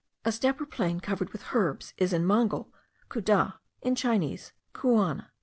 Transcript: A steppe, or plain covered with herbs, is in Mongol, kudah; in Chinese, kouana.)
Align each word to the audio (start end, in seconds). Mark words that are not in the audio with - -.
A 0.25 0.31
steppe, 0.31 0.59
or 0.59 0.65
plain 0.65 0.99
covered 0.99 1.29
with 1.31 1.53
herbs, 1.53 1.93
is 1.99 2.11
in 2.11 2.25
Mongol, 2.25 2.73
kudah; 3.07 3.59
in 3.83 3.93
Chinese, 3.93 4.51
kouana.) 4.73 5.27